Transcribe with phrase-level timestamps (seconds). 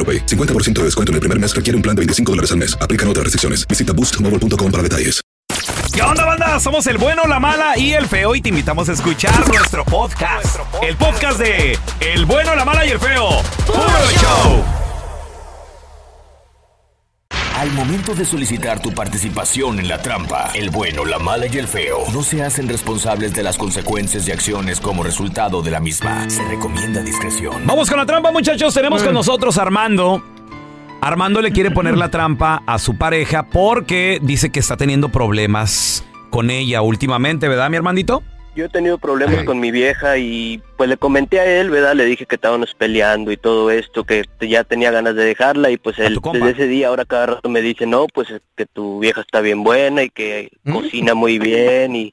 [0.00, 0.24] AroPay.
[0.24, 2.74] 50% de descuento en el primer mes requiere un plan de 25 dólares al mes.
[2.80, 3.68] Aplican otras restricciones.
[3.68, 5.20] Visita boostmobile.com para detalles.
[5.92, 6.60] ¿Qué onda, banda?
[6.60, 10.56] Somos el bueno, la mala y el feo y te invitamos a escuchar nuestro podcast.
[10.82, 13.42] El podcast de El bueno, la mala y el feo.
[13.66, 13.82] ¡Puro
[14.20, 14.79] show!
[17.60, 21.68] Al momento de solicitar tu participación en la trampa, el bueno, la mala y el
[21.68, 26.30] feo no se hacen responsables de las consecuencias y acciones como resultado de la misma.
[26.30, 27.66] Se recomienda discreción.
[27.66, 28.72] Vamos con la trampa, muchachos.
[28.72, 30.24] Tenemos con nosotros a Armando.
[31.02, 36.02] Armando le quiere poner la trampa a su pareja porque dice que está teniendo problemas
[36.30, 38.22] con ella últimamente, ¿verdad, mi Armandito?
[38.60, 41.94] Yo he tenido problemas con mi vieja y pues le comenté a él, ¿verdad?
[41.94, 45.78] Le dije que estábamos peleando y todo esto, que ya tenía ganas de dejarla y
[45.78, 48.98] pues él desde ese día ahora cada rato me dice, no, pues es que tu
[48.98, 52.12] vieja está bien buena y que cocina muy bien y,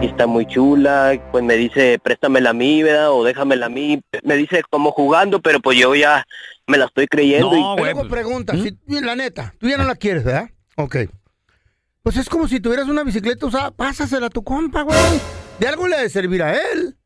[0.00, 1.14] y está muy chula.
[1.14, 3.10] Y, Pues me dice, préstamela a mí, ¿verdad?
[3.10, 4.00] O déjamela a mí.
[4.22, 6.24] Me dice como jugando, pero pues yo ya
[6.68, 7.52] me la estoy creyendo.
[7.56, 10.50] y, Luego pregunta, si, la neta, tú ya no la quieres, ¿verdad?
[10.76, 10.98] Ok.
[12.04, 14.96] Pues es como si tuvieras una bicicleta usada, pásasela a tu compa, güey.
[15.60, 16.96] De algo le ha de servir a él.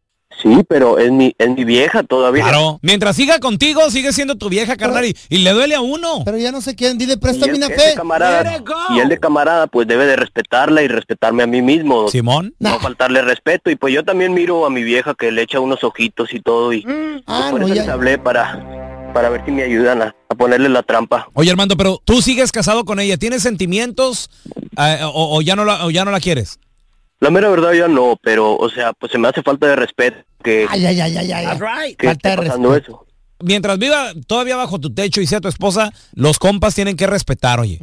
[0.42, 2.42] Sí, pero es mi, es mi vieja todavía.
[2.42, 2.80] Claro.
[2.82, 6.22] Mientras siga contigo, sigue siendo tu vieja, carnal, y, y le duele a uno.
[6.24, 7.94] Pero ya no sé quién, dile, préstame una fe.
[7.94, 8.60] camarada,
[8.90, 12.08] y él de camarada pues debe de respetarla y respetarme a mí mismo.
[12.08, 12.52] Simón.
[12.58, 13.70] No faltarle respeto.
[13.70, 16.72] Y pues yo también miro a mi vieja que le echa unos ojitos y todo.
[16.72, 16.84] Y
[17.28, 20.34] Ah, por no, eso ya- les hablé para, para ver si me ayudan a, a
[20.34, 21.28] ponerle la trampa.
[21.34, 23.16] Oye, Armando, pero tú sigues casado con ella.
[23.18, 24.30] ¿Tienes sentimientos
[24.76, 26.58] eh, o, o ya no la, o ya no la quieres?
[27.24, 30.18] La mera verdad ya no, pero o sea, pues se me hace falta de respeto
[30.42, 31.94] que, Ay, ay, ay, ay, ay.
[31.94, 33.06] que esté pasando eso.
[33.40, 37.60] Mientras viva todavía bajo tu techo y sea tu esposa, los compas tienen que respetar,
[37.60, 37.80] oye.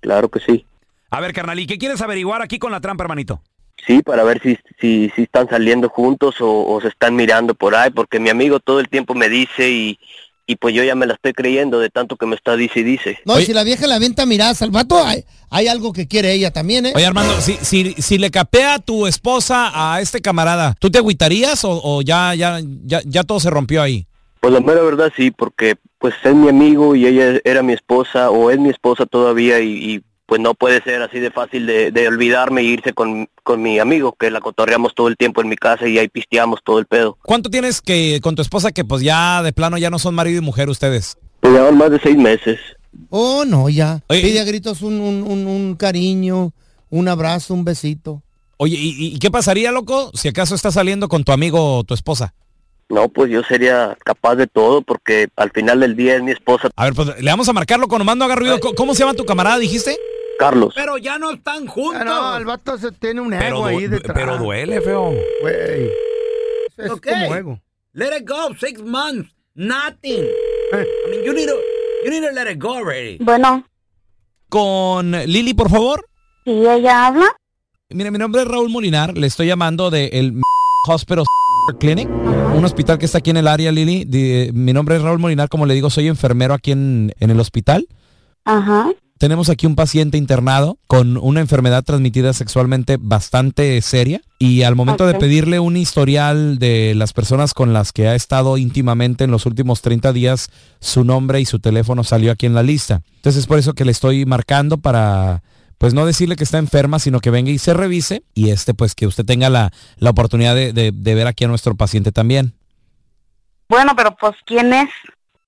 [0.00, 0.64] Claro que sí.
[1.10, 3.42] A ver, carnal, ¿y qué quieres averiguar aquí con la trampa, hermanito?
[3.86, 7.74] Sí, para ver si, si, si están saliendo juntos o, o se están mirando por
[7.74, 9.98] ahí, porque mi amigo todo el tiempo me dice y,
[10.46, 12.82] y pues yo ya me la estoy creyendo de tanto que me está dice y
[12.82, 13.18] dice.
[13.24, 16.32] No, y si la vieja le avienta miradas al vato, hay, hay algo que quiere
[16.32, 16.92] ella también, ¿eh?
[16.94, 21.64] Oye, Armando, si, si, si le capea tu esposa a este camarada, ¿tú te agüitarías
[21.64, 24.06] o, o ya, ya, ya, ya todo se rompió ahí?
[24.40, 28.28] Pues la mera verdad sí, porque pues es mi amigo y ella era mi esposa
[28.28, 31.90] o es mi esposa todavía y, y, pues no puede ser así de fácil de,
[31.90, 35.48] de olvidarme e irse con, con mi amigo, que la cotorreamos todo el tiempo en
[35.48, 37.18] mi casa y ahí pisteamos todo el pedo.
[37.22, 40.38] ¿Cuánto tienes que con tu esposa que pues ya de plano ya no son marido
[40.38, 41.18] y mujer ustedes?
[41.40, 42.58] Pues llevan más de seis meses.
[43.10, 44.00] Oh, no, ya.
[44.08, 46.52] Oye, Pide a gritos un, un, un, un cariño,
[46.90, 48.22] un abrazo, un besito.
[48.56, 51.92] Oye, ¿y, y qué pasaría, loco, si acaso estás saliendo con tu amigo o tu
[51.92, 52.32] esposa?
[52.88, 56.68] No, pues yo sería capaz de todo porque al final del día es mi esposa.
[56.76, 58.60] A ver, pues le vamos a marcarlo con mando haga ruido.
[58.60, 59.96] ¿Cómo- ¿Cómo se llama tu camarada, dijiste?
[60.38, 60.72] Carlos.
[60.74, 62.00] Pero ya no están juntos.
[62.00, 64.16] Ah, no, el vato se tiene un Pero, ego ahí detrás.
[64.16, 65.12] pero duele, feo.
[65.40, 65.90] Güey.
[66.76, 67.06] Es Ok.
[67.08, 67.60] como ego.
[67.92, 68.54] Let it go.
[68.58, 69.30] Six months.
[69.54, 70.24] Nothing.
[70.72, 71.54] I mean, you need to,
[72.04, 73.18] you need to let it go already.
[73.20, 73.64] Bueno,
[74.48, 76.04] Con Lili, por favor.
[76.44, 77.26] si ella habla,
[77.90, 79.16] Mire, mi nombre es Raúl Molinar.
[79.16, 80.40] Le estoy llamando de el
[80.88, 81.24] Hospital
[81.78, 84.04] Clinic, un hospital que está aquí en el área, Lili.
[84.04, 85.48] Di- mi nombre es Raúl Molinar.
[85.48, 87.86] Como le digo, soy enfermero aquí en, en el hospital.
[88.44, 88.90] ajá,
[89.24, 95.06] tenemos aquí un paciente internado con una enfermedad transmitida sexualmente bastante seria y al momento
[95.06, 99.46] de pedirle un historial de las personas con las que ha estado íntimamente en los
[99.46, 103.00] últimos 30 días, su nombre y su teléfono salió aquí en la lista.
[103.16, 105.42] Entonces es por eso que le estoy marcando para
[105.78, 108.94] pues no decirle que está enferma, sino que venga y se revise y este pues
[108.94, 112.52] que usted tenga la, la oportunidad de, de- de ver aquí a nuestro paciente también.
[113.70, 114.90] Bueno, pero pues, ¿quién es?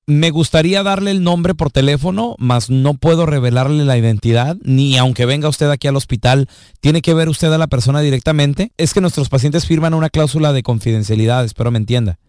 [0.08, 5.26] Me gustaría darle el nombre por teléfono, mas no puedo revelarle la identidad, ni aunque
[5.26, 6.49] venga usted aquí al hospital,
[6.81, 8.70] tiene que ver usted a la persona directamente.
[8.76, 12.20] Es que nuestros pacientes firman una cláusula de confidencialidad, espero me entienda.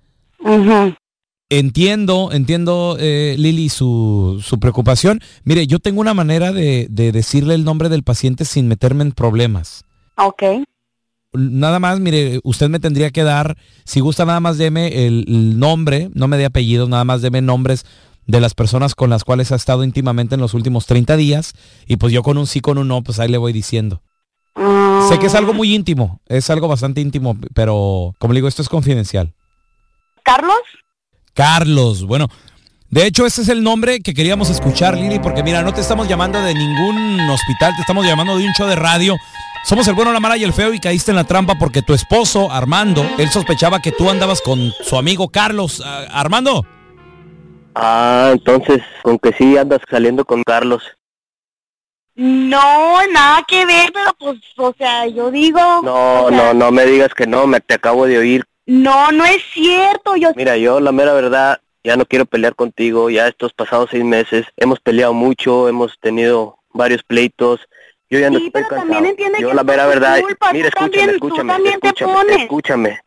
[1.50, 5.22] Entiendo, entiendo, eh, Lili, su, su preocupación.
[5.44, 9.12] Mire, yo tengo una manera de, de decirle el nombre del paciente sin meterme en
[9.12, 9.86] problemas.
[10.18, 10.42] Ok.
[11.38, 15.60] Nada más, mire, usted me tendría que dar, si gusta nada más deme el, el
[15.60, 17.86] nombre, no me dé apellidos, nada más deme nombres
[18.28, 21.54] de las personas con las cuales ha estado íntimamente en los últimos 30 días
[21.88, 24.02] y pues yo con un sí, con un no, pues ahí le voy diciendo.
[25.10, 28.62] Sé que es algo muy íntimo, es algo bastante íntimo, pero como le digo, esto
[28.62, 29.34] es confidencial.
[30.24, 30.58] ¿Carlos?
[31.34, 32.28] Carlos, bueno,
[32.90, 36.08] de hecho ese es el nombre que queríamos escuchar, Lili, porque mira, no te estamos
[36.08, 39.16] llamando de ningún hospital, te estamos llamando de un show de radio.
[39.64, 41.94] Somos el bueno, la mala y el feo y caíste en la trampa porque tu
[41.94, 45.84] esposo, Armando, él sospechaba que tú andabas con su amigo Carlos.
[45.86, 46.66] Ah, Armando.
[47.76, 50.84] Ah, entonces, con que sí andas saliendo con Carlos.
[52.16, 55.60] No, nada que ver, pero pues, o sea, yo digo...
[55.84, 58.46] No, o sea, no, no me digas que no, me te acabo de oír.
[58.66, 60.32] No, no es cierto, yo...
[60.36, 64.48] Mira, yo la mera verdad, ya no quiero pelear contigo, ya estos pasados seis meses
[64.58, 67.62] hemos peleado mucho, hemos tenido varios pleitos,
[68.10, 68.82] yo ya no estoy cansado.
[68.82, 73.00] también entiende yo que la tu verdad, culpa, mira, escúchame, escúchame, escúchame, escúchame,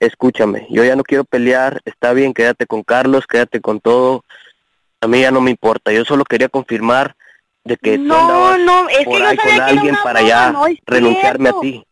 [0.00, 4.24] escúchame, yo ya no quiero pelear, está bien, quédate con Carlos, quédate con todo,
[5.00, 7.14] a mí ya no me importa, yo solo quería confirmar
[7.64, 10.52] de que tú No, andabas no, es por yo ahí con alguien para broma, ya
[10.52, 11.84] no renunciarme a ti.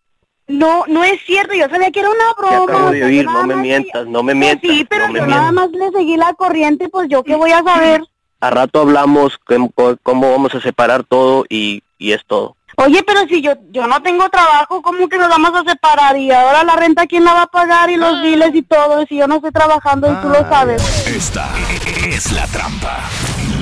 [0.49, 2.65] No, no es cierto, yo sabía que era una Te broma.
[2.65, 5.27] acabo de oír, no me mientas, no me Pues mientas, sí, pero no me yo
[5.27, 5.53] mientas.
[5.53, 8.03] nada más le seguí la corriente, pues yo qué voy a saber.
[8.41, 9.71] A rato hablamos cómo,
[10.03, 12.57] cómo vamos a separar todo y, y es todo.
[12.77, 16.17] Oye, pero si yo yo no tengo trabajo, ¿cómo que nos vamos a separar?
[16.17, 17.91] Y ahora la renta, ¿quién la va a pagar?
[17.91, 20.81] Y los biles y todo, si yo no estoy trabajando y tú lo sabes.
[21.09, 21.49] Esta
[22.07, 23.01] es la trampa.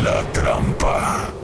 [0.03, 1.36] La trampa.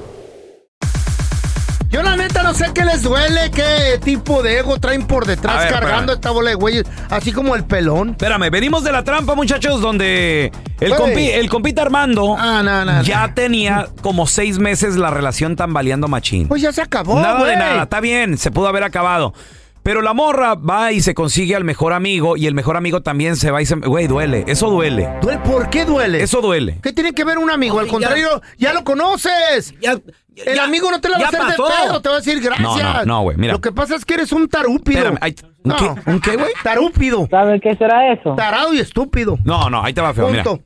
[1.93, 5.59] Yo la neta no sé qué les duele, qué tipo de ego traen por detrás
[5.59, 6.15] ver, cargando espérame.
[6.15, 8.11] esta bola de güeyes, así como el pelón.
[8.11, 10.51] Espérame, venimos de la trampa, muchachos, donde
[10.81, 15.55] el, compi, el compita Armando Ah, no, no, ya tenía como seis meses la relación
[15.55, 16.49] tambaleando machín.
[16.49, 17.57] Pues ya se acabó, Nada de güey.
[17.57, 19.35] nada, está bien, se pudo haber acabado.
[19.83, 23.35] Pero la morra va y se consigue al mejor amigo y el mejor amigo también
[23.37, 23.75] se va y se...
[23.75, 25.09] Güey, duele, eso duele.
[25.21, 26.23] Duele, ¿Por qué duele?
[26.23, 26.79] Eso duele.
[26.83, 27.81] ¿Qué tiene que ver un amigo?
[27.81, 29.75] Al ya- contrario, ya, lo conoces.
[29.81, 29.93] Ya,
[30.37, 31.67] El ya- amigo no te la va a ya hacer pasó.
[31.69, 32.63] de pedo, te va a decir gracias.
[32.69, 33.55] No, no, no, güey, mira.
[33.55, 34.99] Lo que pasa es que eres un tarúpido.
[35.01, 35.35] Espérame,
[35.65, 35.77] ¿un No.
[35.77, 36.11] qué?
[36.11, 36.53] ¿Un qué, güey?
[36.63, 37.27] Tarúpido.
[37.29, 38.35] ¿Sabe qué será eso?
[38.37, 39.37] Tarado y estúpido.
[39.45, 40.45] No, no, ahí te va feo, mira.
[40.45, 40.63] Punto.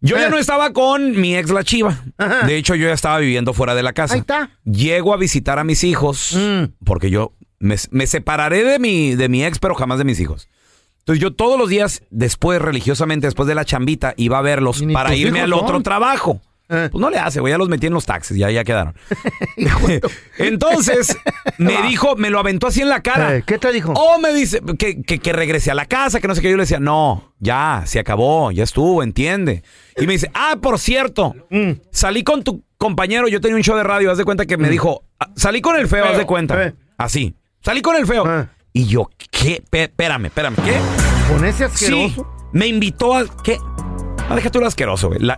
[0.00, 1.98] Yo ya no estaba con mi ex la chiva.
[2.18, 2.46] Ajá.
[2.46, 4.12] De hecho, yo ya estaba viviendo fuera de la casa.
[4.12, 4.50] Ahí está.
[4.64, 6.64] Llego a visitar a mis hijos Mm.
[6.84, 10.48] porque yo me, me separaré de mi, de mi ex, pero jamás de mis hijos.
[11.00, 14.86] Entonces yo todos los días, después, religiosamente, después de la chambita, iba a verlos ¿Y
[14.86, 15.82] ni para irme al otro son?
[15.82, 16.40] trabajo.
[16.70, 16.88] Eh.
[16.90, 18.94] Pues no le hace, güey, ya los metí en los taxis, ya, ya quedaron.
[20.38, 21.16] Entonces,
[21.58, 23.36] me dijo, me lo aventó así en la cara.
[23.36, 23.92] Eh, ¿Qué te dijo?
[23.92, 26.50] O me dice que, que, que regrese a la casa, que no sé qué.
[26.50, 29.62] Yo le decía, no, ya, se acabó, ya estuvo, entiende.
[29.96, 31.72] Y me dice, ah, por cierto, Mm.
[31.90, 34.68] salí con tu compañero, yo tenía un show de radio, haz de cuenta que me
[34.68, 36.64] dijo, "Ah, salí con el feo, haz de cuenta.
[36.66, 36.74] eh.
[36.98, 38.24] Así, salí con el feo.
[38.26, 38.46] Ah.
[38.72, 39.62] Y yo, ¿qué?
[39.72, 40.76] Espérame, espérame, ¿qué?
[41.32, 42.34] Con ese Sí, asqueroso.
[42.52, 43.58] me invitó a, ¿qué?
[44.28, 45.20] No, deja tú lo asqueroso, güey.
[45.20, 45.36] La,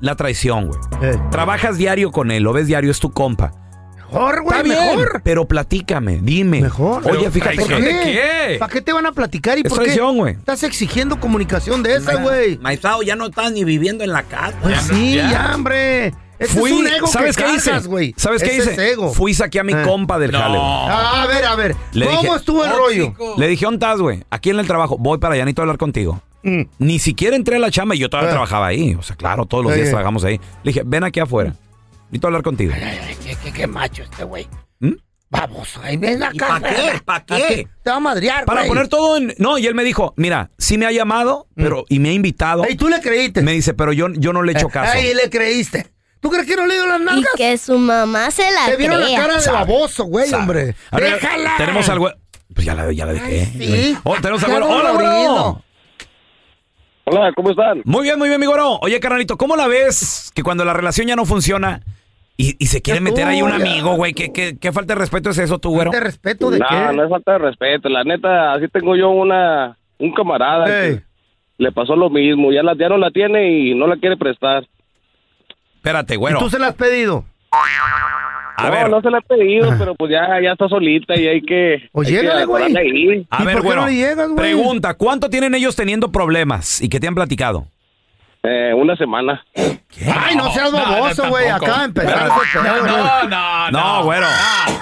[0.00, 0.78] la traición, güey.
[1.02, 1.18] Eh.
[1.30, 3.52] Trabajas diario con él, lo ves diario, es tu compa.
[3.96, 5.20] Mejor, güey, Está bien, mejor.
[5.22, 6.62] pero platícame, dime.
[6.62, 7.06] Mejor.
[7.10, 7.76] Oye, fíjate ¿Por que...
[7.82, 8.56] qué?
[8.58, 9.84] ¿Para qué te van a platicar y Es por qué?
[9.84, 10.34] traición, güey.
[10.34, 12.56] Estás exigiendo comunicación de esa, güey.
[12.58, 14.56] Maizao, ya no estás ni viviendo en la casa.
[14.62, 16.14] Pues sí, ya, hombre.
[16.38, 17.78] Ese Fui, es un ego ¿sabes que qué hice?
[17.80, 18.14] güey.
[18.16, 18.72] ¿Sabes qué hice?
[18.72, 19.12] es ego.
[19.12, 19.82] Fui y saqué a mi Eh.
[19.84, 20.70] compa del jale, güey.
[20.70, 21.76] Ah, a ver, a ver.
[21.92, 23.14] Le ¿Cómo dije- estuvo el rollo?
[23.36, 24.22] Le dije, ¿dónde güey?
[24.30, 24.96] Aquí en el trabajo.
[24.98, 26.22] Voy para allá, necesito hablar contigo.
[26.44, 26.62] Mm.
[26.78, 28.32] Ni siquiera entré a la chamba y yo todavía Eh.
[28.32, 28.94] trabajaba ahí.
[28.94, 30.38] O sea, claro, todos los días trabajamos ahí.
[30.62, 31.54] Le dije, ven aquí afuera.
[32.04, 32.72] Necesito hablar contigo.
[33.24, 34.46] ¿Qué, qué, qué macho este güey?
[34.80, 34.92] ¿Mm?
[35.30, 36.32] Vamos, ahí ven acá.
[36.32, 37.00] ¿Y pa' qué?
[37.04, 37.68] ¿Pa' qué?
[37.82, 38.68] Te va a madrear, Para güey.
[38.70, 39.34] poner todo en...
[39.36, 42.64] No, y él me dijo, mira, sí me ha llamado, pero y me ha invitado.
[42.64, 43.42] Ey, tú le creíste.
[43.42, 44.92] Me dice, pero yo, yo no le he hecho caso.
[44.92, 45.86] Ahí le creíste.
[46.20, 47.32] ¿Tú crees que no le dio las Y nalgas?
[47.36, 49.20] que su mamá se la Te vieron la crea.
[49.20, 50.42] cara de Sabe, baboso, güey, sabe.
[50.42, 50.74] hombre.
[50.90, 51.54] A ver, Déjala.
[51.58, 52.10] Tenemos algo...
[52.54, 53.44] Pues ya la, ya la dejé.
[53.46, 53.96] sí.
[54.04, 54.68] Oh, tenemos algo...
[54.68, 55.62] Hola, güero.
[57.04, 57.82] Hola, ¿cómo están?
[57.84, 58.78] Muy bien, muy bien, mi güero.
[58.82, 61.80] Oye, carnalito, ¿cómo la ves que cuando la relación ya no funciona,
[62.36, 63.56] Y, y se quiere Ya meter ahí un ya.
[63.56, 64.12] amigo, güey.
[64.12, 65.90] ¿Qué, qué, qué falta de respeto es eso, tú, güero?
[65.90, 66.92] ¿De respeto de no, qué?
[66.94, 67.88] no es falta de respeto.
[67.88, 71.02] La neta, así tengo yo una un camarada que
[71.58, 72.52] le pasó lo mismo.
[72.52, 74.66] Ya, la, ya no la tiene y no la quiere prestar.
[75.78, 76.38] Espérate, ¿Y güero.
[76.38, 77.24] tú se la has pedido?
[77.50, 78.90] A no, ver.
[78.90, 81.74] no se la he pedido, pero pues ya, ya está solita y hay que...
[81.94, 83.26] Hay que llégale, güey.
[83.30, 83.80] A ¿Y ver, por qué güero.
[83.82, 84.36] no le llegas, güey?
[84.36, 87.66] pregunta, ¿cuánto tienen ellos teniendo problemas y qué te han platicado?
[88.50, 89.44] Eh, una semana.
[89.56, 91.48] Ay, no seas baboso, güey.
[91.48, 93.28] Acá ese pedo, güey.
[93.28, 94.26] no, No, güero.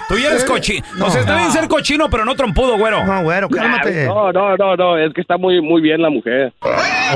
[0.09, 0.87] Tú ya eres cochino.
[0.97, 1.07] No.
[1.07, 3.05] o sea, está bien ser cochino, pero no trompudo, güero.
[3.05, 4.07] No, güero, cálmate.
[4.07, 6.53] No, no, no, no, es que está muy, muy bien la mujer.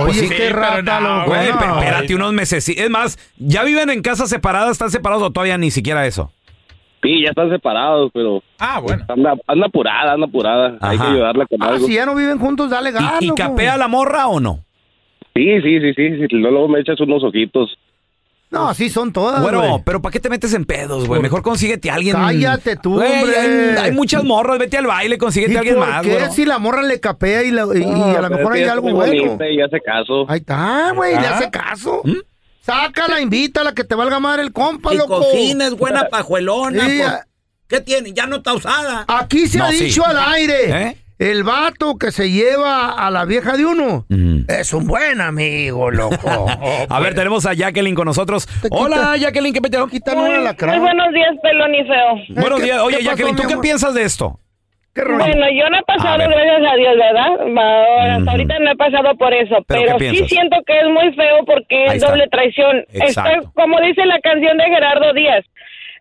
[0.01, 1.31] Oye, sí, qué pero rata, no, loco.
[1.31, 1.59] Güey, no.
[1.59, 2.69] pe- espérate unos meses.
[2.69, 4.73] Es más, ¿ya viven en casas separadas?
[4.73, 6.33] ¿Están separados o todavía ni siquiera eso?
[7.03, 9.05] Sí, ya están separados, pero Ah, bueno.
[9.09, 10.77] anda, anda apurada, anda apurada.
[10.81, 11.87] Hay que ayudarla con Ah, algo.
[11.87, 14.61] si ya no viven juntos, dale gas, ¿Y, y capea la morra o no?
[15.35, 16.27] Sí, sí, sí, sí, sí.
[16.37, 17.77] Luego me echas unos ojitos.
[18.51, 19.83] No, así son todas, Bueno, güey.
[19.87, 21.23] pero ¿para qué te metes en pedos, güey?
[21.23, 22.17] Mejor consíguete a alguien.
[22.17, 23.39] Cállate tú, Güey, hombre.
[23.39, 26.31] Hay, hay muchas morras, vete al baile, consíguete ¿Y a alguien por más, qué güey.
[26.33, 27.85] si la morra le capea y, la- y-
[28.17, 29.39] a lo mejor hay algo bueno?
[29.49, 30.27] Y hace caso.
[30.29, 32.03] Ahí está, güey, le hace caso.
[32.63, 35.19] Sácala, invítala, que te valga madre el compa, Y loco.
[35.21, 36.87] cocina es buena pajuelona.
[36.89, 37.13] Sí, pues.
[37.69, 38.13] ¿Qué tiene?
[38.13, 39.05] Ya no está usada.
[39.07, 39.85] Aquí se No, ha sí.
[39.85, 40.89] dicho al aire.
[40.89, 40.97] ¿Eh?
[41.21, 44.07] El vato que se lleva a la vieja de uno
[44.49, 46.47] es un buen amigo, loco.
[46.89, 48.49] A ver, tenemos a Jacqueline con nosotros.
[48.71, 49.87] Hola, Jacqueline, ¿qué peteo?
[49.87, 50.73] Quitan una lacra.
[50.73, 52.41] Muy buenos días, pelón y feo.
[52.41, 52.81] Buenos ¿qué- días.
[52.81, 54.41] Oye, qué pasó, Jacqueline, ¿tú qué piensas de esto?
[54.97, 56.29] Bueno, yo no he A pasado, ver.
[56.31, 57.31] gracias a Dios, ¿verdad?
[57.57, 61.45] Va, Hasta ahorita no he pasado por eso, ¿Pero sí siento que es muy feo
[61.47, 62.11] porque Ahí es está.
[62.11, 62.85] doble traición.
[62.93, 65.51] Está, como dice la canción de Gerardo Díaz, eh,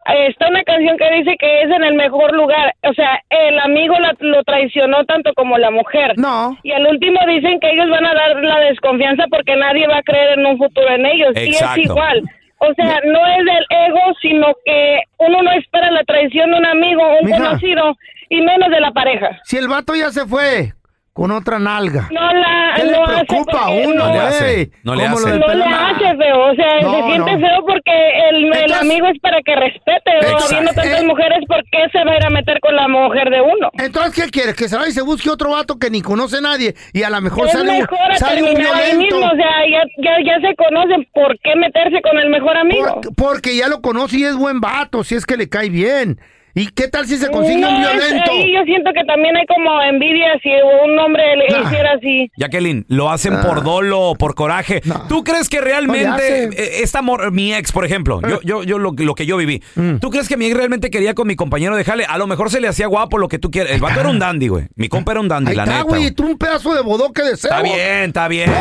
[0.06, 2.74] está una canción que dice que es en el mejor lugar.
[2.90, 6.14] O sea, el amigo la- lo traicionó tanto como la mujer.
[6.18, 6.58] No.
[6.64, 10.04] Y al último dicen que ellos van a dar la desconfianza porque nadie va a
[10.04, 11.32] creer en un futuro en ellos.
[11.36, 11.80] Y Exacto.
[11.82, 12.24] es igual.
[12.62, 16.66] O sea, no es del ego, sino que uno no espera la traición de un
[16.66, 17.38] amigo, un Mija.
[17.38, 17.96] conocido,
[18.30, 19.40] y menos de la pareja.
[19.44, 20.74] Si el vato ya se fue
[21.20, 22.08] con otra nalga.
[22.12, 24.72] No la ¿Qué le no hace preocupa a uno, No le hace, güey?
[24.84, 25.30] no le hace.
[25.38, 27.40] No le hace feo, o sea, No, se siente no.
[27.40, 27.92] feo porque
[28.30, 30.46] el, el Entonces- amigo es para que respete, Exacto.
[30.48, 31.06] habiendo tantas Eh.
[31.06, 33.70] mujeres, ¿por qué se va a ir a meter con la mujer de uno?
[33.80, 34.56] Entonces, ¿qué quieres?
[34.56, 37.10] Que se vaya y se busque otro vato que ni conoce a nadie y a
[37.10, 38.98] lo mejor es sale un, mejor a sale un violento.
[38.98, 43.02] mismo, o sea, ya, ya, ya se conocen, ¿por qué meterse con el mejor amigo?
[43.02, 46.20] Por- porque ya lo conoce y es buen vato, si es que le cae bien.
[46.56, 48.32] ¿Y qué tal si se consigue No, un violento?
[48.32, 50.50] ahí yo siento que también hay como envidia si
[50.84, 51.64] un hombre le Nah.
[51.66, 52.32] hiciera así.
[52.38, 54.82] Jacqueline, ¿lo hacen por dolo o por coraje?
[55.08, 58.94] ¿Tú crees que realmente eh, esta mor- mi ex, por ejemplo, yo, yo, yo lo,
[58.98, 59.98] lo que yo viví, Mm.
[60.00, 62.06] ¿tú crees que mi ex realmente quería con mi compañero de jale?
[62.06, 63.72] A lo mejor se le hacía guapo lo que tú quieras.
[63.74, 64.66] El vato era un dandy, güey.
[64.76, 65.84] Mi compa era un dandy, Ahí la está, neta.
[65.88, 67.54] güey, y tú un pedazo de bodoque de cebo.
[67.54, 68.52] Está bien, está bien.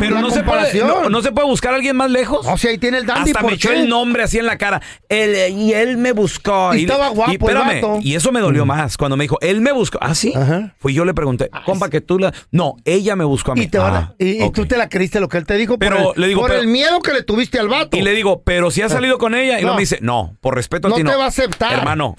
[0.00, 2.44] Pero no se, puede, no, no se puede buscar a alguien más lejos.
[2.46, 4.58] No, si ahí tiene el dandy, Hasta ¿por me echó el nombre así en la
[4.58, 4.80] cara.
[5.08, 6.74] Él- y él me buscó.
[6.74, 7.98] Y estaba guapo el espérame, vato.
[8.02, 9.98] y eso me dolió más cuando me dijo, él me buscó.
[10.00, 10.32] ¿Ah, sí?
[10.34, 10.74] Ajá.
[10.78, 12.32] Fui yo le pregunté, compa, que tú la...
[12.50, 13.62] No, ella me buscó a mí.
[13.62, 14.54] Y, te van a- Ah, y, y ok.
[14.54, 16.50] tú te la creíste lo que él te dijo Pero por, el, le digo, por
[16.50, 17.96] pero- el miedo que le tuviste al vato.
[17.96, 19.54] Y le digo, pero si has salido con ella.
[19.58, 19.68] Y No.
[19.68, 21.10] luego me dice, no, por respeto a No ti no.
[21.10, 21.72] te va a aceptar.
[21.72, 22.16] Hermano,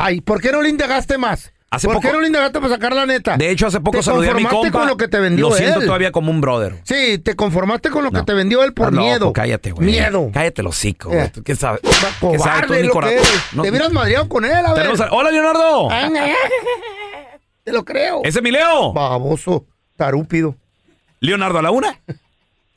[0.00, 1.52] Ay, ¿por qué no le indagaste más?
[1.70, 3.36] Hace ¿Por poco- qué no le indagaste para sacar la neta?
[3.36, 4.78] de hecho, hace poco saludé a mi conformaste compa.
[4.78, 5.86] con lo que te vendió Lo siento él.
[5.86, 6.76] todavía como un brother.
[6.84, 8.24] Sí, te conformaste con lo que No.
[8.24, 9.32] te vendió él por loco, miedo.
[9.34, 9.86] cállate, güey.
[9.86, 10.30] Miedo.
[10.32, 11.16] Cállate los hocico, Eh.
[11.16, 11.28] güey.
[11.30, 11.82] ¿Tú ¿Qué sabes?
[11.82, 13.16] ¿Qué sabes tú lo corazón?
[13.16, 13.42] que eres.
[13.52, 14.86] No- Te hubieras madreado con él, a ver.
[14.86, 15.88] A- Hola, Leonardo.
[17.64, 18.22] Te lo creo.
[18.24, 18.94] Ese es mi Leo.
[18.94, 20.56] Baboso, tarúpido.
[21.20, 22.00] Leonardo a la una.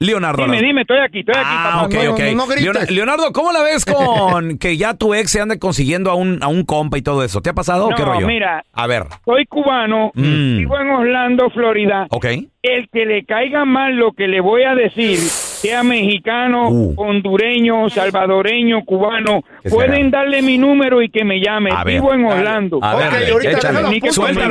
[0.01, 1.45] Leonardo Dime, dime, estoy aquí, estoy aquí.
[1.47, 2.09] Ah, papá.
[2.09, 6.09] ok, no, no Leonardo, ¿cómo la ves con que ya tu ex se ande consiguiendo
[6.09, 7.41] a un, a un compa y todo eso?
[7.41, 8.25] ¿Te ha pasado o qué No, rollo?
[8.27, 8.63] mira.
[8.73, 9.03] A ver.
[9.25, 10.57] Soy cubano, Mm.
[10.57, 12.07] vivo en Orlando, Florida.
[12.09, 12.25] Ok.
[12.63, 16.93] El que le caiga mal lo que le voy a decir, sea mexicano, Uh.
[16.97, 20.21] hondureño, salvadoreño, cubano, ¿Qué pueden será?
[20.23, 21.69] darle mi número y que me llame.
[21.71, 22.25] A ver, vivo en.
[22.25, 22.79] Orlando.
[22.81, 23.81] A ver, Ok, dale, ahorita échale.
[23.81, 23.91] Leo.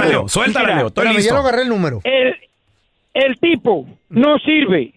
[0.07, 0.27] Leo.
[0.87, 2.01] Estoy ya lo agarré el número.
[2.05, 2.37] El,
[3.15, 4.93] el tipo no sirve.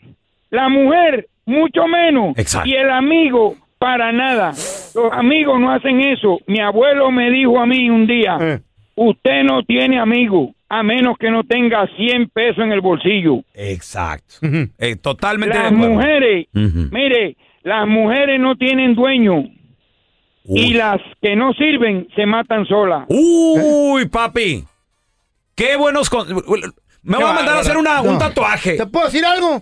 [0.53, 2.37] La mujer, mucho menos.
[2.37, 2.69] Exacto.
[2.69, 4.51] Y el amigo, para nada.
[4.95, 6.39] Los amigos no hacen eso.
[6.45, 8.59] Mi abuelo me dijo a mí un día, Eh.
[8.95, 13.39] usted no tiene amigo a menos que no tenga 100 pesos en el bolsillo.
[13.55, 14.35] Exacto.
[14.77, 15.93] Eh, totalmente de Las acuerdo.
[15.95, 19.39] mujeres, mire, las mujeres no tienen dueño.
[20.45, 20.59] Uy.
[20.59, 23.05] Y las que no sirven se matan solas.
[23.09, 24.63] Uy, papi.
[25.55, 26.09] Qué buenos.
[26.09, 26.27] con-
[27.03, 28.77] Me voy a mandar a hacer una, un tatuaje.
[28.77, 29.61] ¿Te puedo decir algo?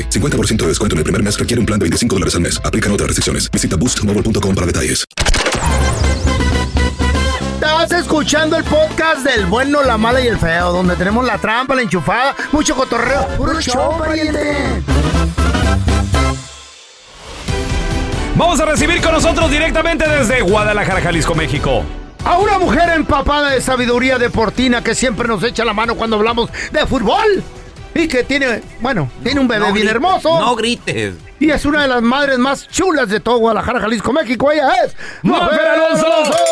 [0.00, 2.60] 50% de descuento en el primer mes requiere un plan de 25 dólares al mes.
[2.64, 3.50] Aplican otras restricciones.
[3.50, 5.04] Visita boostmobile.com para detalles.
[7.54, 11.74] Estás escuchando el podcast del bueno, la mala y el feo, donde tenemos la trampa,
[11.74, 13.26] la enchufada, mucho cotorreo.
[13.36, 14.82] ¡Puro show, pariente!
[18.34, 21.84] Vamos a recibir con nosotros directamente desde Guadalajara, Jalisco, México.
[22.24, 26.50] A una mujer empapada de sabiduría deportina que siempre nos echa la mano cuando hablamos
[26.72, 27.42] de fútbol.
[27.94, 30.40] Y que tiene, bueno, tiene un bebé No bien grites, hermoso.
[30.40, 31.14] No grites.
[31.38, 34.50] Y es una de las madres más chulas de todo Guadalajara, Jalisco, México.
[34.50, 36.06] Ella es ¡Mafer Alonso!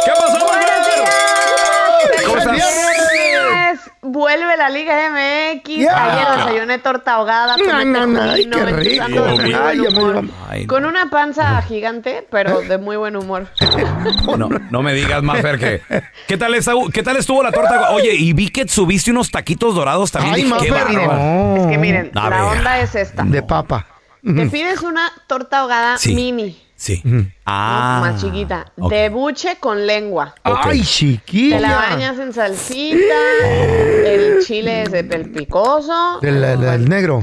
[0.05, 0.71] ¿Qué pasó, Mafer?
[2.27, 2.90] ¿Cómo estás?
[4.21, 5.65] Vuelve la Liga MX.
[5.67, 6.13] Yeah.
[6.13, 9.03] Ayer desayuné torta ahogada, Na, na, na, ay, tejino, qué rico.
[9.03, 13.49] dando de muy Ay, Ay, Con una panza gigante, pero de muy buen humor.
[14.37, 15.81] no, no me digas, Mafer, que...
[16.29, 17.93] ¿Qué tal, estuvo, ¿Qué tal estuvo la torta?
[17.93, 20.35] Oye, y vi que subiste unos taquitos dorados también.
[20.35, 21.57] Ay, Mafer, no.
[21.57, 22.59] Es que miren, A la ver.
[22.59, 23.23] onda es esta.
[23.23, 23.87] De papa.
[24.23, 26.15] Te pides una torta ahogada Sí.
[26.15, 27.03] mini, Sí.
[27.45, 27.99] Ah.
[28.01, 28.91] más chiquita, ok.
[28.91, 30.35] de buche con lengua.
[30.43, 31.57] Ay, chiquilla.
[31.57, 33.45] Te la bañas en salsita,
[34.07, 36.21] el chile es de pel picoso.
[36.23, 37.23] Del, del negro.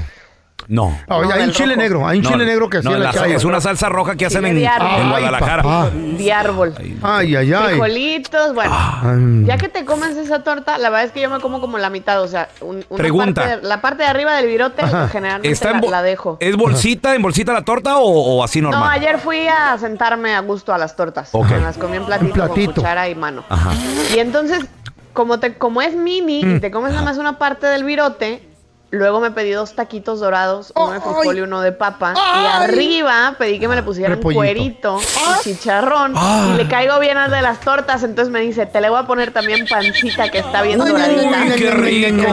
[0.70, 0.98] No.
[1.08, 1.82] Ah, Oye, No, hay un chile rojo.
[1.82, 2.08] negro.
[2.08, 3.36] Hay un No, chile negro que no, hacía la.
[3.36, 4.90] Es una salsa roja que hacen en, de árbol.
[4.90, 5.64] en Ay, Guadalajara.
[5.64, 5.90] papá.
[5.94, 6.74] De árbol.
[7.02, 7.66] Ay, ay, ay.
[7.70, 8.72] Frijolitos, bueno.
[8.76, 9.46] Ay.
[9.46, 11.90] Ya que te comes esa torta, la verdad es que yo me como como la
[11.90, 13.42] mitad, o sea, un- una Pregunta.
[13.42, 15.08] parte de- la parte de arriba del virote Ajá.
[15.08, 16.38] generalmente ¿Está en la, la dejo.
[16.42, 18.90] ¿Es bolsita, en bolsita la torta o, o así No, normal?
[18.92, 21.30] ayer fui a sentarme a gusto a las tortas.
[21.32, 21.50] Ok.
[21.50, 22.66] Me las comí en platito, En platito.
[22.74, 23.44] con cuchara y mano.
[23.48, 23.72] Ajá.
[24.14, 24.66] Y entonces,
[25.14, 26.56] como te como es mini Mm.
[26.58, 28.47] y te comes nada más una parte del virote,
[28.92, 32.14] luego me pedí dos taquitos dorados, uno de frijol y uno de papa.
[32.16, 34.38] Y arriba pedí que me le pusieran Repollito.
[34.40, 36.14] cuerito y chicharrón.
[36.54, 39.04] Y le caigo bien al de las tortas, entonces me dice, te le voy a
[39.04, 41.42] poner también pancita que está bien Ay, doradita.
[41.42, 41.74] ay, qué ay,
[42.12, 42.24] rico.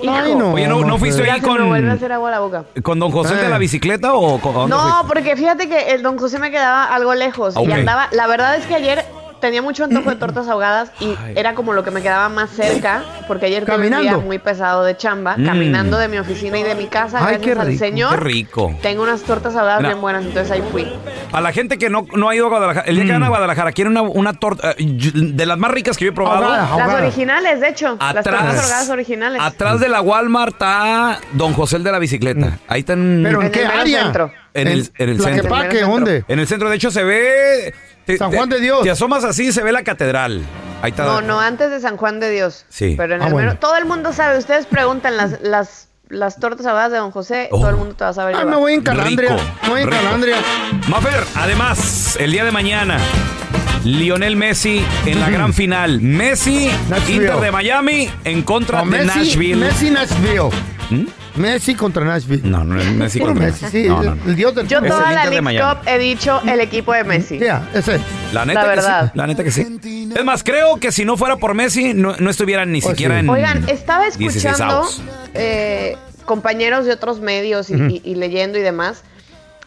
[0.00, 0.52] Hijo, no.
[0.52, 2.64] Oye, ¿no, no fuiste ahí me vuelve a con, hacer agua a la boca.
[2.84, 3.48] con don José de Eh.
[3.48, 5.08] la bicicleta o con No, fuiste?
[5.08, 8.08] porque fíjate que el don José me quedaba algo lejos y andaba.
[8.12, 9.04] La verdad es que ayer
[9.40, 13.02] tenía mucho antojo de tortas ahogadas y era como lo que me quedaba más cerca,
[13.26, 15.46] porque ayer tuve un día muy pesado de chamba, Mm.
[15.46, 18.10] caminando de mi oficina y de mi casa, Ay, gracias al rico, Señor.
[18.10, 18.74] Qué rico.
[18.82, 20.86] Tengo unas tortas ahogadas bien buenas, entonces ahí fui.
[21.32, 23.28] A la gente que no, no ha ido a Guadalajara, el día que van a
[23.28, 26.44] Guadalajara, quiere una, una torta eh, de las más ricas que yo he probado.
[26.44, 26.92] Ahogada.
[26.94, 29.40] Las originales, de hecho, las tortas Atrás, ahogadas originales.
[29.42, 32.58] atrás de la Walmart está Don José el de la bicicleta.
[32.68, 33.20] Ahí están.
[33.24, 34.02] ¿Pero en En qué área?
[34.04, 34.32] centro.
[34.54, 35.56] En el- en el centro.
[35.56, 36.24] En el ¿dónde?
[36.26, 37.74] En el centro, de hecho, se ve.
[38.12, 38.82] Te- San te- Juan de Dios.
[38.82, 40.42] Te asomas así, se ve la catedral.
[40.82, 41.04] Ahí está.
[41.04, 42.64] No, no, antes de San Juan de Dios.
[42.68, 42.94] Sí.
[42.96, 43.48] Pero en Ah, el bueno.
[43.50, 47.48] mero- todo el mundo sabe, ustedes preguntan las, las, las tortas ahogadas de don José,
[47.50, 47.58] Oh.
[47.58, 48.34] todo el mundo te va a saber.
[48.34, 48.54] Ay, llevar.
[48.54, 49.30] me voy en Calandria.
[49.30, 50.02] Rico, Me voy en rico.
[50.02, 50.36] Calandria.
[50.88, 52.98] Mafer, además, el día de mañana,
[53.84, 56.00] Lionel Messi en la gran final.
[56.00, 57.14] Messi, Nashville.
[57.24, 59.56] Inter de Miami, en contra No, de Messi, Nashville.
[59.56, 60.50] Messi, Nashville.
[60.90, 61.04] ¿Mm?
[61.38, 62.42] Messi contra Nashville.
[62.48, 63.88] No, no, es Messi contra Messi, sí.
[63.88, 64.24] No, no, no.
[64.30, 65.60] El dios del Yo toda la League.
[65.60, 67.38] Cup he dicho el equipo de Messi.
[67.38, 68.00] Ya, ese.
[68.32, 69.04] La neta La que verdad.
[69.06, 69.10] sí.
[69.14, 69.66] La neta que sí.
[70.16, 73.14] Es más, creo que si no fuera por Messi, no, no estuvieran ni Pues siquiera
[73.14, 73.20] sí.
[73.20, 73.28] en.
[73.30, 74.88] Oigan, estaba 16 escuchando
[75.34, 79.02] eh, compañeros de otros medios y, y- y leyendo y demás.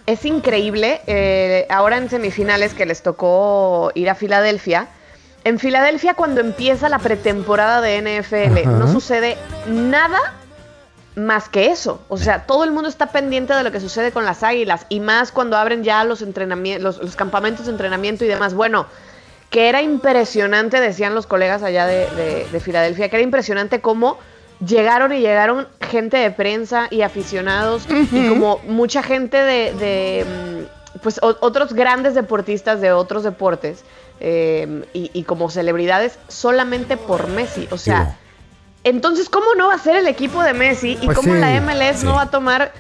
[0.08, 4.88] Es increíble, eh, ahora en semifinales que les tocó ir a Filadelfia.
[5.44, 8.72] En Filadelfia cuando empieza la pretemporada de NFL Ajá.
[8.72, 10.20] no sucede nada
[11.16, 12.02] más que eso.
[12.10, 15.00] O sea, todo el mundo está pendiente de lo que sucede con las águilas y
[15.00, 18.54] más cuando abren ya los entrenamientos, los, los campamentos de entrenamiento y demás.
[18.54, 18.86] Bueno,
[19.50, 24.18] que era impresionante, decían los colegas allá de, de- de Filadelfia, que era impresionante cómo
[24.66, 30.26] llegaron y llegaron gente de prensa y aficionados y como mucha gente de, de,
[30.96, 33.84] mm, pues o- otros grandes deportistas de otros deportes
[34.20, 37.68] eh, y, y como celebridades solamente por Messi.
[37.72, 38.18] O sea,
[38.84, 41.60] entonces, ¿cómo no va a ser el equipo de Messi y Pues cómo sí, la
[41.62, 42.06] MLS sí.
[42.06, 42.74] no va a tomar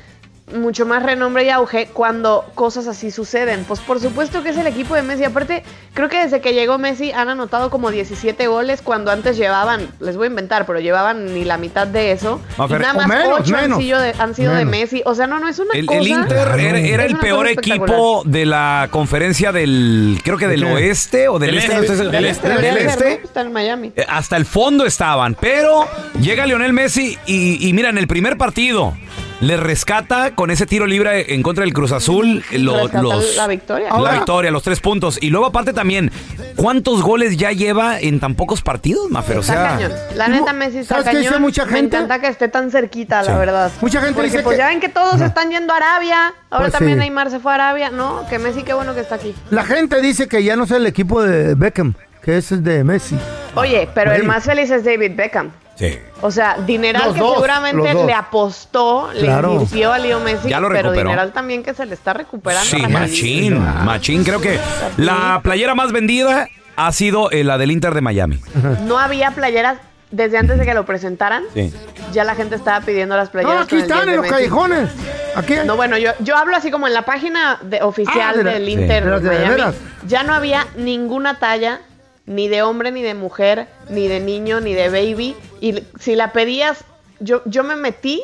[0.54, 3.64] mucho más renombre y auge cuando cosas así suceden?
[3.68, 5.24] Pues por supuesto que es el equipo de Messi.
[5.24, 9.88] Aparte, creo que desde que llegó Messi han anotado como 17 goles cuando antes llevaban,
[10.00, 12.42] les voy a inventar, pero llevaban ni la mitad de eso.
[12.58, 13.80] Y nada más menos, 8 han menos.
[13.80, 14.72] sido, de, han sido de Menos.
[14.72, 15.02] Messi.
[15.06, 16.00] O sea, no, no es una El, cosa.
[16.00, 21.40] el Inter era, el peor equipo de la conferencia del, creo que del oeste o
[21.40, 21.76] del, Del este.
[21.80, 23.04] este, del este, del este.
[23.20, 23.24] ¿no?
[23.26, 23.92] Está en Miami.
[23.96, 25.88] Eh, Hasta el fondo estaban, pero
[26.20, 28.96] llega Lionel Messi y, y mira, en el primer partido
[29.41, 33.88] le rescata con ese tiro libre en contra del Cruz Azul lo- los, la victoria.
[33.89, 35.17] la Ahora- victoria, los tres puntos.
[35.21, 36.12] Y luego aparte también,
[36.56, 39.38] ¿cuántos goles ya lleva en tan pocos partidos, Mafer?
[39.38, 39.91] O Está sea, cañón.
[40.15, 41.97] La neta Messi está ¿sabes qué dice mucha gente?
[41.97, 43.71] Me encanta que esté tan cerquita, la verdad.
[43.82, 46.34] Mucha gente Porque dice pues que- ya ven que todos están yendo a Arabia.
[46.51, 46.99] Ahora Pues también sí.
[46.99, 47.89] Neymar se fue a Arabia.
[47.89, 49.34] No, que Messi qué bueno que está aquí.
[49.49, 52.84] La gente dice que ya no es el equipo de Beckham, que ese es de
[52.84, 53.17] Messi.
[53.56, 55.51] Oye, pero el más feliz es David Beckham.
[55.82, 56.00] Sí.
[56.22, 59.48] O sea, Dineral Los que dos, seguramente le apostó, Claro.
[59.50, 60.91] le invirtió a Leo Messi, Ya lo pero.
[60.91, 62.65] Dineral también que se le está recuperando.
[62.70, 64.24] Sí, machín, machín.
[64.24, 64.60] Creo que
[64.98, 68.39] la playera más vendida ha sido eh, la del Inter de Miami.
[68.86, 69.78] No había playeras
[70.12, 71.44] desde antes de que lo presentaran.
[71.54, 71.74] Sí.
[72.13, 73.56] Ya la gente estaba pidiendo las playeras.
[73.56, 74.34] No, aquí con el están 10 de en los Messi.
[74.36, 74.89] callejones.
[75.36, 75.65] Aquí hay.
[75.67, 78.52] No, bueno, yo, yo hablo así como en la página de- oficial Ah, de la-
[78.54, 78.72] del sí.
[78.74, 79.62] Inter De Miami.
[80.08, 81.80] Ya no había ninguna talla,
[82.26, 85.36] ni de hombre, ni de mujer, ni de niño, ni de baby.
[85.62, 86.84] Y si la pedías,
[87.21, 88.21] yo, yo me metí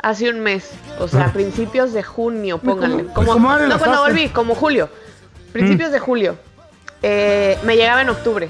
[0.00, 3.04] hace un mes, o sea, a principios de junio, pónganle.
[3.12, 4.88] ¿Cómo- Como, vale no, cuando volví, como julio.
[5.52, 6.36] Principios de julio.
[7.02, 8.48] Eh, me llegaba en octubre.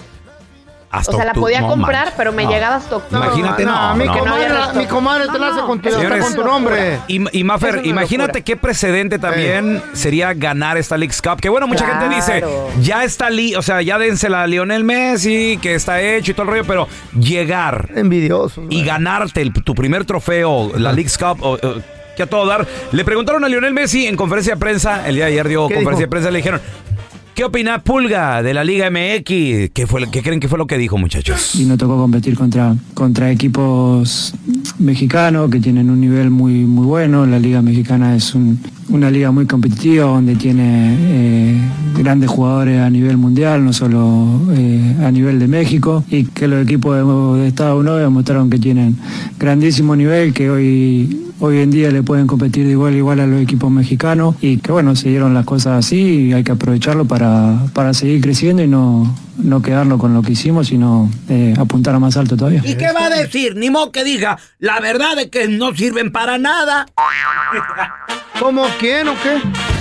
[0.98, 2.14] Hasta o sea, la podía No comprar, manches.
[2.16, 2.50] pero me No.
[2.50, 3.24] llegaba hasta octubre.
[3.26, 4.18] Imagínate, no, mi no.
[4.18, 6.98] comadre, mi comadre te No, la hace no, con tu, con tu nombre.
[7.08, 8.44] Y, y una imagínate locura.
[8.44, 11.40] qué precedente también sería ganar esta League's Cup.
[11.40, 12.44] Que bueno, mucha gente dice,
[12.80, 16.42] ya está, li o sea, ya dénsela a Lionel Messi, que está hecho y todo
[16.44, 18.62] el rollo, pero llegar Envidioso.
[18.70, 21.74] y ganarte el- tu primer trofeo, la League's Cup, o- o-
[22.16, 22.66] que a todo dar.
[22.92, 25.74] Le preguntaron a Lionel Messi en conferencia de prensa, el día de ayer dio ¿Qué
[25.74, 26.06] conferencia dijo?
[26.06, 26.60] de prensa, le dijeron,
[27.34, 29.70] ¿qué opina Pulga de la Liga MX?
[29.72, 31.54] ¿Qué, fue, ¿Qué creen que fue lo que dijo, muchachos?
[31.56, 34.34] y nos tocó competir contra, contra equipos
[34.78, 37.26] mexicanos que tienen un nivel muy, muy bueno.
[37.26, 38.58] La Liga Mexicana es un-
[38.90, 41.58] una liga muy competitiva donde tiene eh,
[41.96, 46.62] grandes jugadores a nivel mundial, no solo eh, a nivel de México, y que los
[46.64, 48.96] equipos de, de Estados Unidos demostraron que tienen
[49.38, 53.26] grandísimo nivel, que hoy hoy en día le pueden competir de igual a igual a
[53.26, 57.04] los equipos mexicanos y que bueno, se dieron las cosas así y hay que aprovecharlo
[57.04, 61.94] para, para seguir creciendo y no, no quedarnos con lo que hicimos, sino eh, apuntar
[61.94, 62.62] a más alto todavía.
[62.64, 63.56] ¿Y qué va a decir?
[63.56, 66.86] Ni modo que diga, la verdad es que no sirven para nada.
[68.40, 69.73] ¿Cómo quién o qué?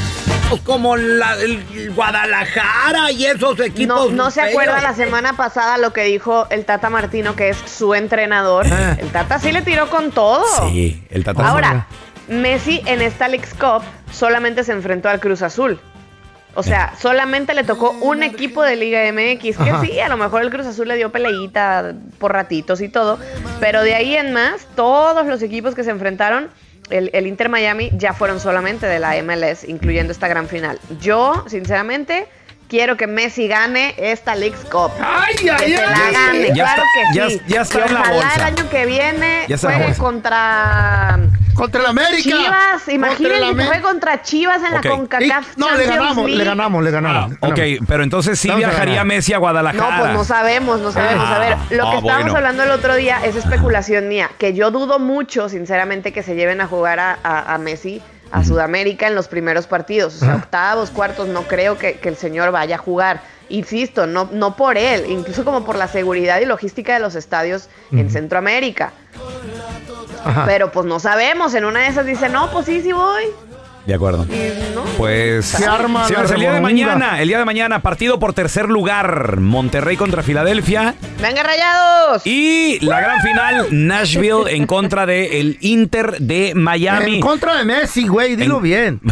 [0.53, 4.11] Pues como la, el Guadalajara y esos equipos.
[4.11, 7.95] no se acuerda la semana pasada lo que dijo el Tata Martino, que es su
[7.95, 8.67] entrenador.
[8.71, 8.95] Ah.
[8.99, 10.45] El Tata sí le tiró con todo.
[10.69, 11.47] Sí, el Tata.
[11.47, 11.87] Ahora,
[12.27, 15.79] Messi en esta Leagues Cup solamente se enfrentó al Cruz Azul.
[16.53, 19.81] O sea, solamente le tocó un equipo de Liga MX, que Ajá.
[19.81, 23.17] sí, a lo mejor el Cruz Azul le dio peleita por ratitos y todo,
[23.59, 26.49] pero de ahí en más, todos los equipos que se enfrentaron,
[26.89, 30.79] el, el Inter Miami, ya fueron solamente de la MLS, incluyendo esta gran final.
[30.99, 32.27] Yo, sinceramente,
[32.67, 34.91] quiero que Messi gane esta Leagues Cup.
[34.99, 36.13] ¡Ay, que ay, se la ay!
[36.13, 37.41] gane, Ya claro está- que ya- sí.
[37.47, 38.35] ya está Que en la ojalá bolsa.
[38.35, 41.19] el año que viene Ya juegue contra...
[41.53, 42.21] Contra el América.
[42.21, 46.17] Chivas, Contra imagínense el que juegue contra Chivas en la CONCACAF Y- no, le ganamos,
[46.25, 46.35] League.
[46.37, 47.31] le ganamos, le ganamos.
[47.31, 47.37] le
[47.79, 49.03] Ok, pero entonces sí a viajaría.
[49.03, 49.97] Messi a Guadalajara.
[49.97, 51.25] No, pues no sabemos, no sabemos.
[51.27, 52.35] Ah, a ver, lo ah, que estábamos bueno.
[52.37, 56.61] hablando el otro día es especulación mía, que yo dudo mucho, sinceramente, que se lleven
[56.61, 60.15] a jugar a, a- a Messi a Sudamérica en los primeros partidos.
[60.15, 63.21] O sea, octavos, cuartos, no creo que, que el señor vaya a jugar.
[63.49, 67.69] Insisto, no, no por él, incluso como por la seguridad y logística de los estadios
[67.91, 68.91] en Centroamérica.
[70.25, 70.43] Ajá.
[70.45, 73.23] Pero pues no sabemos, en una de esas dice, no, pues sí, sí voy.
[73.85, 74.25] De acuerdo.
[74.29, 74.83] Y no.
[74.97, 78.69] Pues, Se arma señores, el día de mañana, el día de mañana, partido por tercer
[78.69, 82.21] lugar, Monterrey contra Filadelfia ¡Venga, rayados!
[82.25, 87.15] y la gran final, Nashville en contra de el Inter de Miami.
[87.15, 89.01] En contra de Messi, güey, dilo En- bien.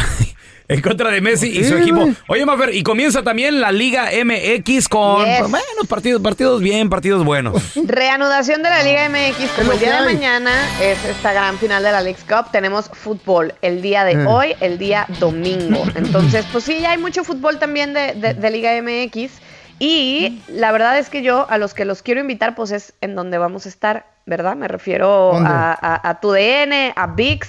[0.73, 2.09] En contra de Messi y su equipo.
[2.27, 5.41] Oye, Mafer, y comienza también la Liga MX con Yes.
[5.49, 7.73] bueno, partidos, partidos bien, partidos buenos.
[7.85, 9.49] Reanudación de la Liga MX.
[9.57, 13.53] Como el día de mañana es esta gran final de la Leagues Cup, tenemos fútbol
[13.61, 14.25] el día de Eh.
[14.27, 15.83] hoy, el día domingo.
[15.95, 19.31] Entonces, pues sí, ya hay mucho fútbol también de, de- de Liga MX.
[19.79, 23.15] Y la verdad es que yo a los que los quiero invitar, pues es en
[23.15, 24.55] donde vamos a estar, ¿verdad?
[24.55, 27.47] Me refiero a, a, a TUDN, a VIX.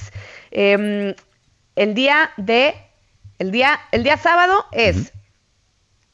[0.50, 1.14] Em,
[1.76, 2.74] el día de.
[3.42, 5.12] El día, el día sábado es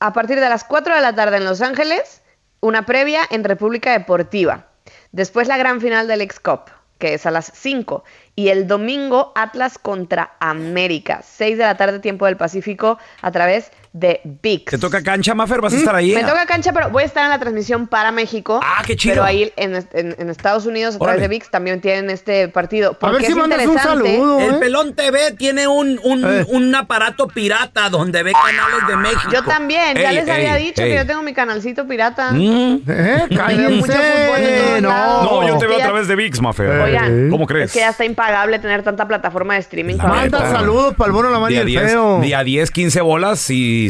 [0.00, 2.22] a partir de las 4 de la tarde en Los Ángeles,
[2.60, 4.68] una previa en República Deportiva.
[5.12, 8.02] Después la gran final del X Cup, que es a las 5.
[8.34, 13.72] Y el domingo Atlas contra América, 6 de la tarde tiempo del Pacífico a través
[13.98, 14.64] de VIX.
[14.70, 15.60] ¿Te toca cancha, Mafer?
[15.60, 16.12] ¿Vas a estar ahí?
[16.14, 18.60] Me toca cancha, pero voy a estar en la transmisión para México.
[18.62, 19.14] Ah, qué chido.
[19.14, 21.22] Pero ahí en, en- en Estados Unidos, a través Órale.
[21.22, 22.96] de VIX, también tienen este partido.
[23.00, 24.12] A ver si es mandas un interesante.
[24.16, 24.58] saludo, El ¿eh?
[24.58, 26.44] Pelón TV tiene un, un, Eh.
[26.48, 29.30] un aparato pirata donde ve canales de México.
[29.32, 30.90] Yo también, ya Ey, les había ey, dicho ey.
[30.90, 32.32] que yo tengo mi canalcito pirata.
[32.32, 32.82] Mm.
[32.88, 33.26] ¿Eh?
[33.28, 34.80] mucho fútbol en todos Cállense.
[34.82, 35.22] lados.
[35.30, 35.40] No.
[35.42, 36.68] No, yo te veo a través de VIX, Mafer.
[36.70, 37.72] Oigan, ¿Cómo Es crees?
[37.72, 39.96] que ya está impagable tener tanta plataforma de streaming.
[39.96, 40.50] La Manda neta.
[40.50, 42.20] saludos para el bueno, la mano y Día el 10, feo.
[42.20, 43.40] día 10, 15 bolas,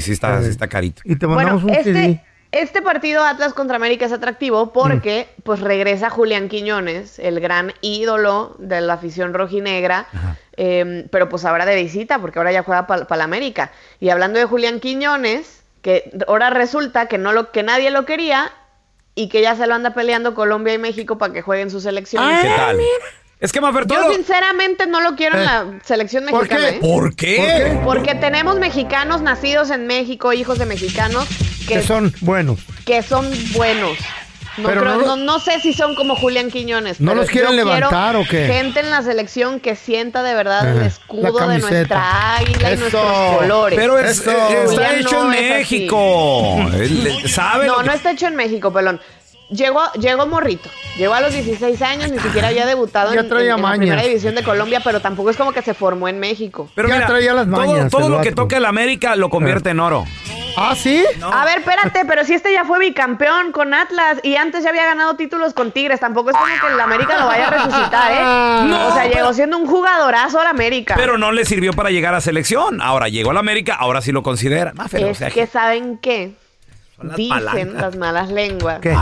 [0.01, 1.03] sí, sí está, sí está carito.
[1.05, 2.21] Y te Bueno, mandamos un este, CD.
[2.53, 8.57] este partido Atlas contra América es atractivo porque pues regresa Julián Quiñones, el gran ídolo
[8.59, 10.07] de la afición rojinegra,
[10.57, 13.71] eh, pero pues ahora de visita porque ahora ya juega para la América.
[14.01, 18.51] Y hablando de Julián Quiñones, que ahora resulta que no lo que nadie lo quería
[19.15, 22.43] y que ya se lo anda peleando Colombia y México para que jueguen sus selecciones.
[22.43, 22.79] ¿Qué tal?
[23.41, 25.45] Es que Mafer, Yo todo- sinceramente no lo quiero en Eh.
[25.45, 26.71] la selección ¿Por mexicana.
[26.71, 26.77] qué?
[26.77, 26.81] ¿eh?
[26.81, 27.81] ¿Por qué?
[27.85, 31.27] Porque tenemos mexicanos nacidos en México, hijos de mexicanos,
[31.69, 32.59] que, Que son buenos.
[32.85, 33.97] que son buenos.
[34.57, 37.01] No, Pero creo- no no, lo- no sé si son como Julián Quiñones.
[37.01, 38.47] ¿No pero los quieren yo levantar o qué?
[38.49, 42.81] Gente en la selección que sienta de verdad el escudo de nuestra águila y Eso.
[42.81, 43.79] nuestros colores.
[43.79, 44.31] Pero es- Eso.
[44.33, 45.49] está hecho no en.
[45.59, 46.57] México.
[46.75, 49.01] Él sabe No, no está hecho en México, pelón.
[49.51, 50.69] Llegó, llegó morrito.
[50.97, 53.73] Llegó a los 16 años, ni siquiera había debutado Ya en, traía en- en la
[53.77, 56.69] primera división de Colombia, pero tampoco es como que se formó en México.
[56.75, 59.71] Pero Ya mira, traía las todo, mañas, todo lo que toca el América lo convierte
[59.71, 60.05] en oro.
[60.61, 61.05] ¿Ah, sí?
[61.23, 64.85] A ver, espérate, pero si este ya fue bicampeón con Atlas y antes ya había
[64.87, 68.17] ganado títulos con Tigres, tampoco es como que el América lo vaya a resucitar, ¿eh?
[68.69, 70.95] No, o sea, pero- llegó siendo un jugadorazo al América.
[70.97, 72.83] Pero no le sirvió para llegar a selección.
[72.83, 74.73] Ahora llegó al América, ahora sí lo considera.
[74.93, 76.33] Es sea, que saben qué.
[76.99, 77.81] Son las Dicen palancas.
[77.83, 78.95] las malas lenguas ver.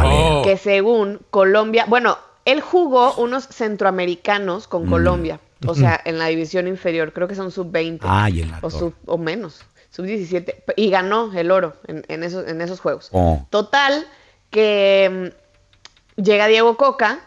[0.45, 4.71] que según Colombia, bueno, él jugó unos centroamericanos Mm.
[4.71, 8.59] con Colombia, o sea, en la división inferior, creo que son sub-20 Ay, en la
[8.63, 13.09] o, sub, o menos, sub-17, y ganó el oro en, en esos, en esos juegos.
[13.13, 13.47] Oh.
[13.51, 14.07] Total,
[14.51, 15.33] que
[16.19, 17.21] mm, llega Diego Coca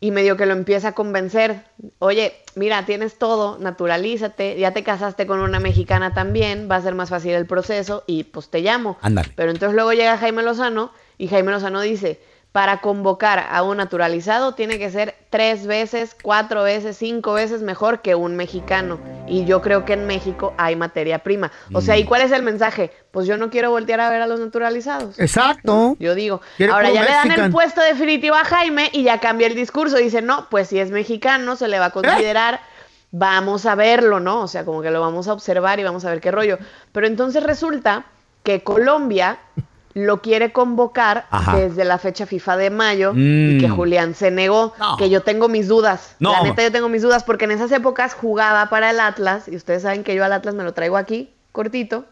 [0.00, 1.64] y medio que lo empieza a convencer.
[1.98, 6.94] Oye, mira, tienes todo, naturalízate, ya te casaste con una mexicana también, va a ser
[6.94, 8.98] más fácil el proceso y pues te llamo.
[9.00, 9.32] Ándale.
[9.34, 12.20] Pero entonces luego llega Jaime Lozano y Jaime Lozano dice,
[12.54, 18.00] para convocar a un naturalizado tiene que ser tres veces, cuatro veces, cinco veces mejor
[18.00, 19.00] que un mexicano.
[19.26, 21.50] Y yo creo que en México hay materia prima.
[21.72, 21.98] O sea, Mm.
[21.98, 22.92] ¿y cuál es el mensaje?
[23.10, 25.18] Pues yo no quiero voltear a ver a los naturalizados.
[25.18, 25.96] Exacto.
[25.98, 29.56] Yo digo, ahora ya le dan el puesto definitivo a Jaime y ya cambia el
[29.56, 29.96] discurso.
[29.96, 32.60] Dice, no, pues si es mexicano se le va a considerar,
[33.10, 34.42] vamos a verlo, ¿no?
[34.42, 36.58] O sea, como que lo vamos a observar y vamos a ver qué rollo.
[36.92, 38.04] Pero entonces resulta
[38.44, 39.38] que Colombia
[39.94, 41.56] lo quiere convocar Ajá.
[41.56, 43.16] desde la fecha FIFA de mayo Mm.
[43.50, 44.96] y que Julián se negó, No.
[44.96, 46.16] que yo tengo mis dudas.
[46.18, 46.32] No.
[46.32, 49.54] La neta yo tengo mis dudas porque en esas épocas jugaba para el Atlas y
[49.56, 52.06] ustedes saben que yo al Atlas me lo traigo aquí, cortito.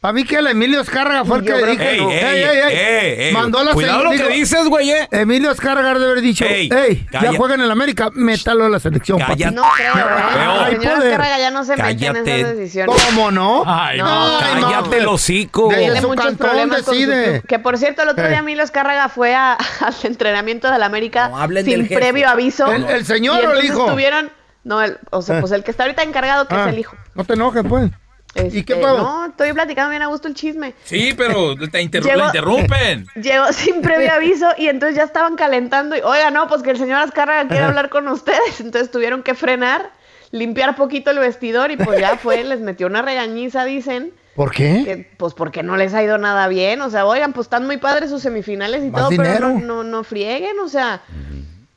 [0.00, 1.66] Para mí que el Emilio Escárraga fue el que dijo.
[1.76, 2.10] que no.
[2.10, 3.32] Ey, ey, ey, ey.
[3.34, 5.06] Mandó la Cuidado lo que dices, güey, eh.
[5.10, 8.80] Emilio Escárraga debe haber dicho, Ey, ey, ya juegan en el América, métalo a la
[8.80, 9.32] selección, papi".
[9.32, 9.54] Cállate.
[9.56, 10.76] No creo, ¿eh?
[10.76, 10.94] Poder.
[10.94, 12.96] Azcárraga ya no se mete en esas decisiones.
[13.10, 13.62] ¿Cómo no?
[13.66, 15.68] Ay, No, cállate el hocico.
[15.68, 17.32] Tiene su muchos problemas con su decide.
[17.40, 17.46] club.
[17.46, 18.28] Que por cierto, el otro Eh.
[18.30, 21.30] día Emilio Escárraga fue a- al entrenamiento de la América
[21.62, 22.72] sin del previo aviso.
[22.72, 23.84] ¿El- el señor o el hijo?
[23.90, 24.30] Tuvieron,
[24.64, 25.40] no, el, o sea, Eh.
[25.40, 26.96] pues el que está ahorita encargado, que Ah, es el hijo.
[27.14, 27.90] No te enojes, pues.
[28.34, 28.82] ¿Y qué Este?
[28.82, 30.74] No, estoy platicando bien a gusto el chisme.
[30.84, 33.06] Sí, pero te interrumpen.
[33.16, 36.78] Llegó sin previo aviso y entonces ya estaban calentando y, oiga, no, pues que el
[36.78, 38.60] señor Azcárraga quiere hablar con ustedes.
[38.60, 39.90] Entonces tuvieron que frenar,
[40.30, 44.12] limpiar poquito el vestidor y pues ya fue, les metió una regañiza, dicen.
[44.36, 44.82] ¿Por qué?
[44.84, 46.80] Que, pues porque no les ha ido nada bien.
[46.82, 49.84] O sea, oigan, pues están muy padres sus semifinales y Más todo, pero no, no,
[49.84, 51.02] no frieguen, o sea.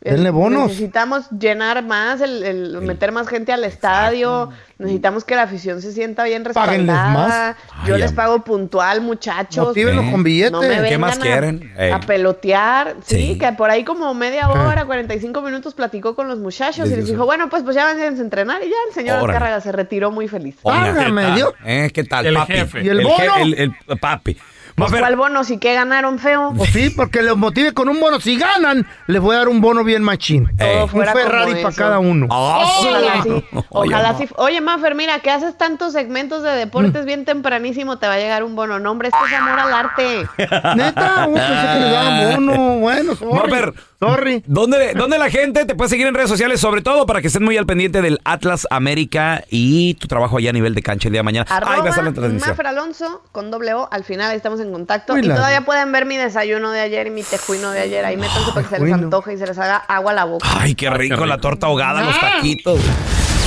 [0.03, 0.67] Denle bonos.
[0.69, 4.49] Necesitamos llenar más, el, el meter más gente al estadio.
[4.77, 7.09] Necesitamos que la afición se sienta bien Páguenles respaldada.
[7.09, 7.55] más.
[7.87, 9.67] Yo Ay, les pago puntual, muchachos.
[9.67, 10.51] Motívenlos con billete.
[10.51, 11.71] No me ¿Qué vengan más a- quieren?
[11.93, 12.95] A, pelotear.
[13.05, 13.37] Sí, Sí.
[13.37, 17.25] que por ahí como media hora, 45 minutos platicó con los muchachos y Les dijo,
[17.25, 18.61] bueno, pues pues ya váyanse a entrenar.
[18.63, 19.33] Y ya el señor Órale.
[19.33, 20.55] Azcárraga se retiró muy feliz.
[20.61, 21.35] Págame, ¿qué tal?
[21.35, 21.53] Dios.
[21.65, 22.53] Eh, ¿Qué tal, El papi?
[22.53, 22.83] jefe.
[22.83, 23.35] ¿Y el bono?
[23.39, 23.53] El,
[23.87, 24.37] el papi.
[24.75, 25.43] Pues, ¿Cuál bono?
[25.43, 26.53] Si que ganaron feo.
[26.55, 28.19] Pues sí, porque los motive con un bono.
[28.19, 30.49] Si ganan, les voy a dar un bono bien machín.
[30.57, 32.27] Todo Un fuera Ferrari para cada uno.
[32.29, 33.29] Ojalá sí.
[33.69, 34.27] Oye, Ojalá sí.
[34.38, 38.43] Oye, Mafer, mira, que haces tantos segmentos de deportes bien tempranísimo, te va a llegar
[38.43, 38.79] un bono.
[38.79, 40.27] No, hombre, esto es amor al arte.
[40.75, 42.79] Neta, uh, pensé que le daban bono.
[42.79, 43.51] Bueno, sorry.
[43.51, 43.73] Mafer,
[44.07, 44.43] Sorry.
[44.45, 46.59] ¿dónde, ¿dónde la gente te puede seguir en redes sociales?
[46.59, 50.49] Sobre todo para que estén muy al pendiente del Atlas América y tu trabajo allá
[50.49, 51.45] a nivel de cancha el día de mañana.
[51.49, 52.49] Ay, va a estar Arroba la transmisión.
[52.51, 53.87] Mafer Alonso con doble O.
[53.91, 55.17] Al final ahí estamos en contacto.
[55.17, 58.03] Y todavía pueden ver mi desayuno de ayer y mi tejuino de ayer.
[58.05, 60.47] Ahí métanse para que se les antoje y se les haga agua a la boca.
[60.59, 62.33] Ay, qué rico, la torta ahogada, los Ah.
[62.35, 62.79] taquitos.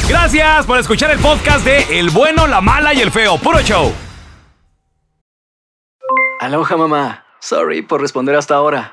[0.08, 3.38] Gracias por escuchar el podcast de El Bueno, la Mala y el Feo.
[3.38, 3.92] Puro show.
[6.40, 7.24] Aloha mamá.
[7.40, 8.92] Sorry por responder hasta ahora.